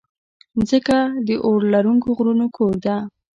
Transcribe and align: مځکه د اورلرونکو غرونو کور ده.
مځکه 0.57 0.97
د 1.27 1.29
اورلرونکو 1.45 2.07
غرونو 2.17 2.45
کور 2.55 2.73
ده. 2.85 2.95